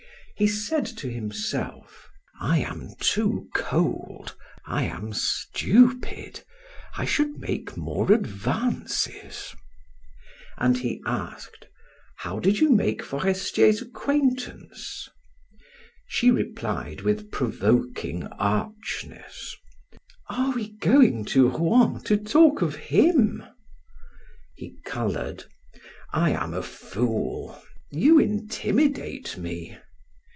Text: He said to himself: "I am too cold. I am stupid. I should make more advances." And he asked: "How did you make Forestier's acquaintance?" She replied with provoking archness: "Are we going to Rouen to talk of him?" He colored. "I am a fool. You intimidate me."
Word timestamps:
He 0.37 0.47
said 0.47 0.87
to 0.97 1.07
himself: 1.07 2.09
"I 2.39 2.57
am 2.63 2.95
too 2.99 3.47
cold. 3.53 4.35
I 4.65 4.85
am 4.85 5.13
stupid. 5.13 6.41
I 6.97 7.05
should 7.05 7.37
make 7.37 7.77
more 7.77 8.11
advances." 8.11 9.53
And 10.57 10.79
he 10.79 10.99
asked: 11.05 11.67
"How 12.15 12.39
did 12.39 12.59
you 12.59 12.71
make 12.71 13.03
Forestier's 13.03 13.83
acquaintance?" 13.83 15.07
She 16.07 16.31
replied 16.31 17.01
with 17.01 17.29
provoking 17.29 18.23
archness: 18.39 19.55
"Are 20.27 20.55
we 20.55 20.71
going 20.77 21.23
to 21.25 21.49
Rouen 21.49 22.01
to 22.05 22.17
talk 22.17 22.63
of 22.63 22.75
him?" 22.77 23.43
He 24.55 24.73
colored. 24.85 25.43
"I 26.11 26.31
am 26.31 26.55
a 26.55 26.63
fool. 26.63 27.61
You 27.91 28.17
intimidate 28.17 29.37
me." 29.37 29.77